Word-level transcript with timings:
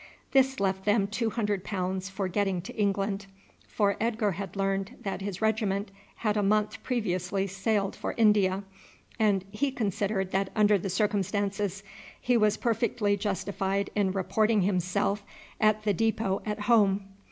This 0.31 0.59
left 0.59 0.85
them 0.85 1.05
two 1.05 1.29
hundred 1.29 1.63
pounds 1.63 2.09
for 2.09 2.27
getting 2.27 2.59
to 2.63 2.75
England, 2.75 3.27
for 3.67 3.97
Edgar 4.01 4.31
had 4.31 4.55
learned 4.55 4.97
that 5.03 5.21
his 5.21 5.43
regiment 5.43 5.91
had 6.15 6.35
a 6.35 6.41
month 6.41 6.81
previously 6.81 7.45
sailed 7.45 7.95
for 7.95 8.13
India, 8.17 8.63
and 9.19 9.45
he 9.51 9.69
considered 9.69 10.31
that 10.31 10.49
under 10.55 10.79
the 10.79 10.89
circumstances 10.89 11.83
he 12.19 12.35
was 12.35 12.57
perfectly 12.57 13.15
justified 13.15 13.91
in 13.93 14.11
reporting 14.11 14.63
himself 14.63 15.23
at 15.59 15.83
the 15.83 15.93
depot 15.93 16.41
at 16.47 16.61
home. 16.61 17.05